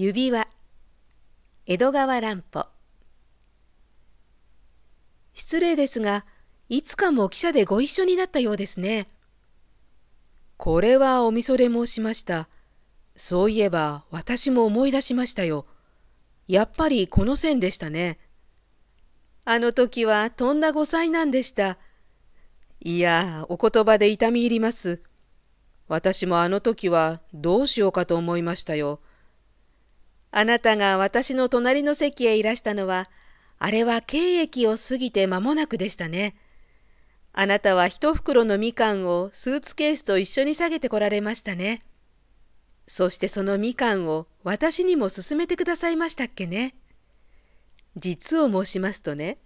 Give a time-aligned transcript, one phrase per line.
[0.00, 0.46] 指輪。
[1.66, 2.68] 江戸川乱歩。
[5.34, 6.24] 失礼ですが
[6.68, 9.08] いつかも記者でご一緒になったようですね。
[10.56, 12.48] これはおみそれ申しました。
[13.16, 15.66] そういえば私も思い出しましたよ。
[16.46, 18.20] やっぱりこの線でしたね。
[19.44, 21.76] あの時はとんだご災難でした。
[22.84, 25.02] いやお言葉で痛み入ります。
[25.88, 29.00] 私もあの時はどうしようかと思いましたよ。
[30.30, 33.08] あなたが私の隣の席へいらしたのは、
[33.58, 36.36] あれは経駅を過ぎて間もなくでしたね。
[37.32, 41.82] あなたは一袋のみかんをスーツケースと一緒に下げてこられましたね。
[42.86, 46.74] そしてそのみかんを私にも勧めてくださいましたっけね。
[47.96, 49.38] 実を申しますとね、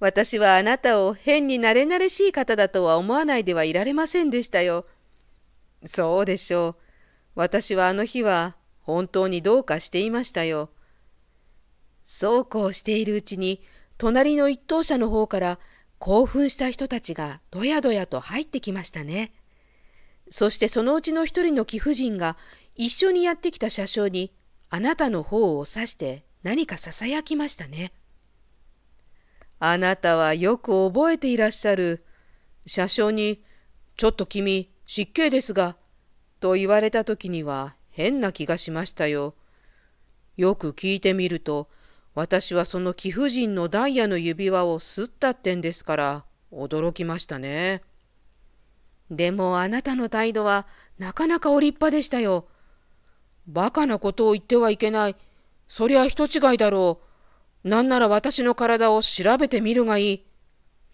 [0.00, 4.86] 私はあなたを変に慣れ慣れしい方だとは思わないではいられませんでしたよ。
[5.86, 6.76] そうでしょう。
[7.34, 10.70] 私はあの日は本当にどうかしていましたよ。
[12.04, 13.62] そうこうしているうちに、
[13.98, 15.58] 隣の一等車の方から
[15.98, 19.32] 興奮した人たちがどやどやと入ってきましたね。
[20.30, 22.36] そしてそのうちの一人の貴婦人が
[22.74, 24.32] 一緒にやってきた車掌に
[24.70, 27.92] あなたの方を指して何かささやきましたね。
[29.58, 32.04] あなたはよく覚えていらっしゃる。
[32.66, 33.42] 車掌に、
[33.96, 35.76] ちょっと君、失敬ですが、
[36.40, 39.34] と言われた時には変な気がしましたよ。
[40.36, 41.68] よく聞いてみると、
[42.14, 47.82] 私はその貴婦人のダイヤの指輪をすったってんですから驚きましたね。
[49.10, 50.66] でもあなたの態度は
[50.98, 52.46] なかなかお立派でしたよ。
[53.46, 55.16] バカなことを言ってはいけない。
[55.66, 57.00] そりゃ人違いだろ
[57.64, 57.68] う。
[57.68, 60.24] なんなら私の体を調べてみるがいい。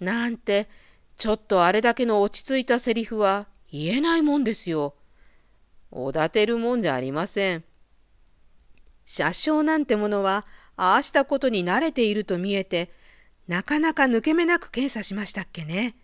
[0.01, 0.69] なんて、
[1.17, 4.95] ちょっとあれだけの落ち着いたセリフは言えないもんですよ。
[5.99, 7.65] おだてるもんじゃありません。
[9.07, 10.45] 車掌なんてものは、
[10.77, 12.91] ああしたことに慣れていると見えて、
[13.49, 15.97] なかなか抜け目なく検査しましたっけね。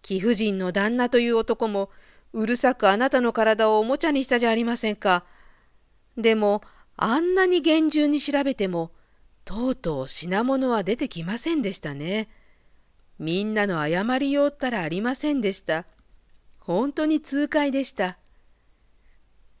[0.00, 1.90] 貴婦人の旦那という男も、
[2.32, 5.24] うるさくあなたの体をおもちゃにしたじゃありませんか。
[6.16, 6.62] でも、
[6.96, 8.90] あんなに厳重に調べても、
[9.44, 12.28] とうとう品物は出てきませんでしたね。
[13.18, 15.84] みんなの謝りようったらありませんでした。
[16.58, 18.16] 本当に痛快でした。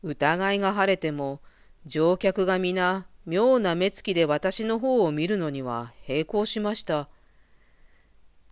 [0.04, 1.40] 疑いが晴れても、
[1.86, 7.08] 乗客が皆、妙な目つきで私の方を見るのには並行しました。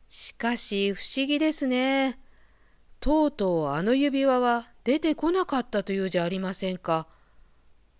[0.08, 2.18] しかし不思議ですね。
[3.00, 7.06] とうとうあの指輪は出てこなかったというじゃありませんか。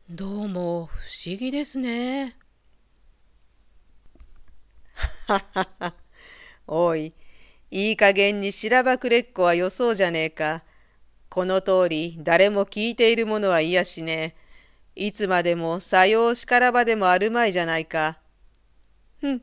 [0.09, 2.37] どうも不思議ですね。
[5.27, 5.95] ははは。
[6.67, 7.13] おい、
[7.71, 10.65] いい加減にしらばくれっこはよそうじゃねえか。
[11.33, 14.37] この通り誰も聞いているものはいやしね。
[14.95, 18.19] いつまでもさようしからばでもあるまいじゃないか。
[19.19, 19.43] ふん。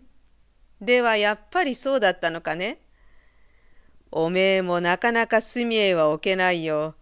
[0.79, 2.77] ではやっぱりそうだったのかね。
[4.11, 6.93] おめえもなかなか隅へは置けないよ。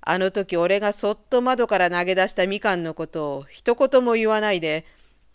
[0.00, 4.84] あの時俺がそっと窓から投げ出したみかんのことを一言も言わないで、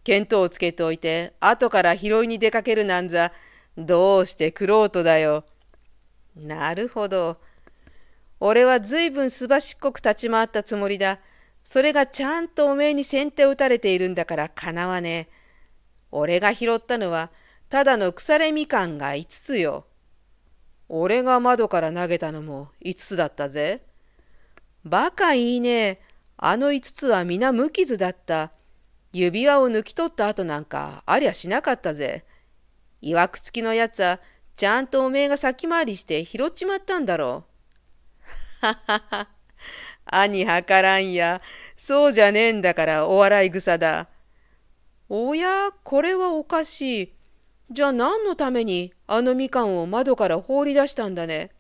[0.04, 3.32] 見当をつけておいて、後から拾いに出かけるなんざ、
[3.78, 5.46] どうしてくろうとだよ。
[6.36, 7.38] なるほど。
[8.40, 11.20] 俺はずいぶんすばしっこく立ち回ったつもりだ。
[11.64, 15.34] それがちゃんとおめえに先手を打たれているんだからかなわねえ。
[16.12, 17.32] 俺が拾ったのは
[17.70, 19.86] ただの腐れみかんが5つよ。
[20.88, 23.84] 俺が窓から投げたのも5つだったぜ。
[24.86, 26.00] バカいいね。
[26.38, 28.52] あの5つは皆無傷だった。
[29.12, 32.26] 指輪を抜き取った後なんかありゃしなかったぜ。
[33.02, 34.20] いわくつきのやつは
[34.56, 37.59] ちゃんとおめえが先回りして拾っちまったんだろう。
[38.62, 39.28] ははは。
[40.06, 41.42] 兄はからんや。
[41.78, 44.08] そうじゃねえんだからお笑い草だ。
[45.08, 47.14] おや、これはおかしい。
[47.72, 51.52] じゃあ何のためにあのみかんを窓から放り出したんだね。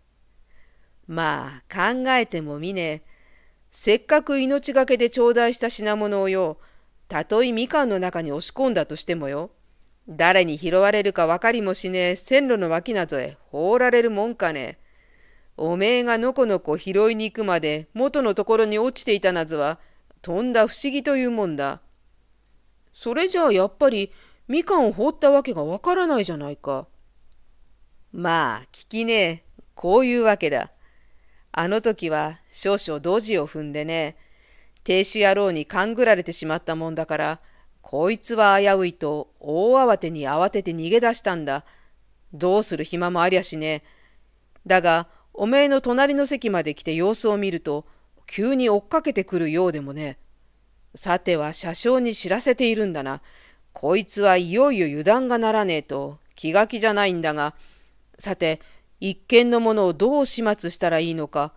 [1.08, 3.02] まあ考えてもみねえ
[3.72, 6.58] せっかく命がけで頂戴した品物をよ、
[7.08, 9.52] たとえみかんの中に押し込んだとしてもよ。
[10.08, 14.79] 誰に拾われるか分かりもしねえ線路の脇なぞへ放られるもんかね。
[15.62, 19.78] おめえがのこのこ拾いに行くまで元のところに落ちていたなずは
[20.22, 21.82] とんだ不思議というもんだ。
[22.94, 24.14] それじゃあやっぱり
[24.48, 26.88] みかんを放ったわけがわからないじゃないか。
[28.14, 29.44] まあ聞きねえ
[29.76, 30.72] こういうわけだ。
[31.52, 34.16] あの時は少々ドジを踏んでね
[34.86, 37.40] 亭主野郎に勘ぐられてしまったもんだから
[37.82, 41.66] こいつは危ういと大慌てに慌てて逃げ出したんだ。
[42.32, 44.00] どうする暇もありゃしねえ
[44.66, 47.86] だが、おめえの隣の席まで来て様子を見ると、
[48.28, 50.18] 急に追っかけてくるようでもね。
[50.96, 53.22] さては車掌に知らせているんだな。
[53.72, 57.54] こいつはいよいよ油断がならねえと気が気じゃないんだが、
[58.18, 58.62] さて、
[59.00, 61.54] 一見のものをどう始末したらいいのか、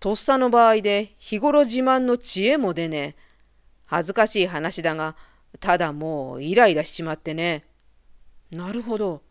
[0.00, 3.24] とっさの場合で日頃自慢の知恵も出ねえ。
[3.86, 5.16] 恥ずかしい話だが、
[5.60, 7.64] ただもうイライラしちまってね。
[8.50, 9.22] なるほど。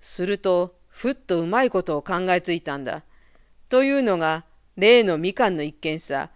[0.00, 3.02] すると、ふっとうまいことを考えついたんだ。
[3.68, 4.44] というのが、
[4.78, 6.30] 例のみかんの一件さ。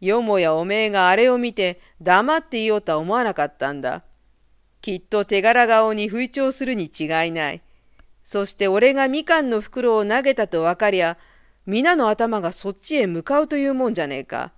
[0.00, 4.02] よもやおめえがあれを見て黙っていようとは思わなかったんだ。
[4.80, 7.60] きっと手柄顔に吹聴するに違いない。
[8.24, 11.18] そして俺がみかんの袋を投げたと分かりゃ、
[11.66, 14.52] 皆の頭がそっちへ向かうというもんじゃねえか。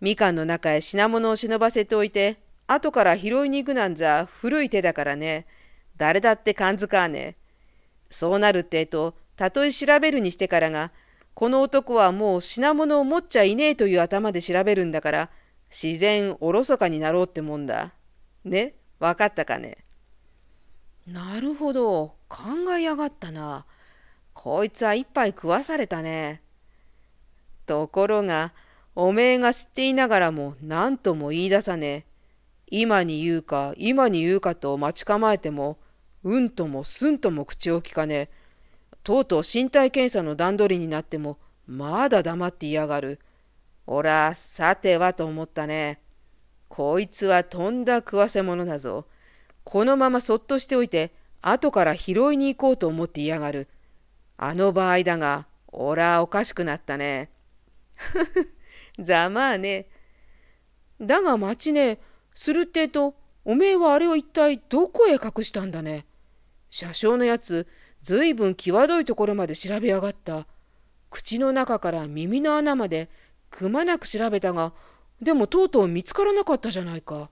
[0.00, 5.44] みかんの中へ品物を忍ばせておいて、後から拾いに行くなんざ古い手だからね。
[5.98, 7.45] 誰だって感づかねえ。
[8.10, 10.92] そうなるってえと、たとえ調べるにしてからが、
[11.34, 15.30] この男はもう品物を持っちゃいねえという頭で調べるんだから、
[15.70, 17.92] 自然おろそかになろうってもんだ。
[18.44, 18.74] ね？
[18.98, 19.76] わかったかね？
[21.06, 22.14] なるほど。
[22.28, 22.42] 考
[22.78, 23.66] えやがったな。
[24.32, 26.40] こいつは一杯食わされたね。
[27.66, 28.54] ところが、
[28.94, 32.04] おめえが知っていながらも何とも言い出さねえ。
[32.68, 35.78] 今に言うか、今に言うかと待ち構えても、
[36.26, 38.30] うんともすんとも口をきかね。
[39.04, 41.38] とうとう身体検査の段取りになっても、
[41.68, 43.20] まだ黙っていやがる。
[43.86, 46.00] おら、さてはと思ったね。
[46.68, 49.06] こいつはとんだ食わせ者だぞ。
[49.62, 51.12] このままそっとしておいて、
[51.42, 53.68] 後から拾いに行こうと思っていやがる。
[54.36, 57.30] あの場合だが、おらおかしくなったね
[57.94, 58.52] ふふ。
[58.98, 59.86] ざまあね。
[61.00, 62.00] だが待ちね、
[62.34, 63.14] するってと、
[63.44, 66.04] おめえはあれを一体どこへ隠したんだね。
[66.70, 67.66] 車掌のやつ、
[68.02, 70.46] ずいぶん際どいところまで調べやがった。
[71.10, 73.08] 口の中から耳の穴まで
[73.50, 74.72] くまなく調べたが、
[75.20, 77.30] でもとうとう見つからなかったじゃないか。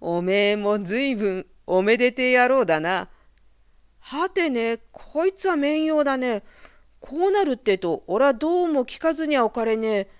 [0.00, 3.08] おめえもずいぶんおめでてえ野郎だな。
[4.00, 6.42] はてね、こいつは面用だね。
[6.98, 10.10] こうなるってと、俺はどうも聞かずにはおかれねえ。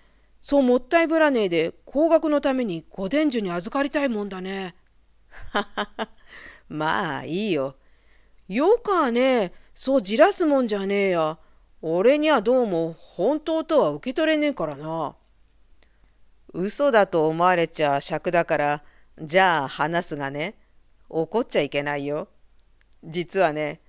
[0.41, 4.75] そうもったいぶらねえで、高額のためにご伝授に預かりたいもんだね。
[5.51, 6.09] ははは、
[6.71, 7.75] まあいいよ。
[8.49, 11.37] よかねそうじらすもんじゃねえや。
[11.83, 15.17] 俺にはどうも本当とは受け取れねえからな。
[16.53, 18.83] 嘘だと思われちゃ尺だから、
[19.21, 20.55] じゃあ話すがね、
[21.09, 22.29] 怒っちゃいけないよ。
[23.03, 23.81] 実はね、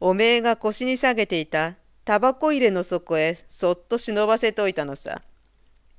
[0.00, 1.74] おめえが腰に下げていた
[2.04, 5.22] タバコ入れの底へそっと忍ばせといたのさ。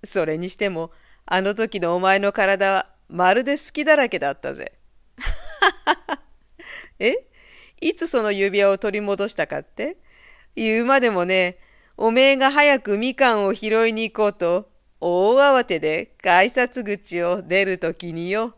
[0.04, 0.92] それにしても、
[1.26, 4.75] あの時のお前の体はまるで好きだらけだったぜ。
[7.00, 7.14] え？
[7.82, 9.98] いつその指輪を取り戻したかって？
[10.56, 11.58] 言うまでもね、
[11.98, 14.70] おめえが早くみかんを拾いに行こうと、
[15.02, 18.56] 大慌てで改札口を出るときによ。